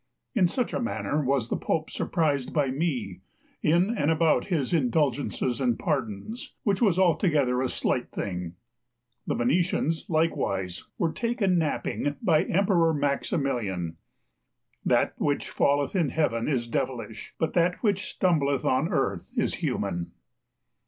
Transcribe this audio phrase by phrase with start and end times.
[0.33, 3.19] In such a manner was the Pope surprised by me,
[3.61, 8.55] in and about his indulgences and pardons, which was altogether a slight thing.
[9.27, 13.97] The Venetians, likewise, were taken napping by Emperor Maximilian.
[14.83, 20.13] That which falleth in Heaven is devilish, but that which stumbleth on earth is human.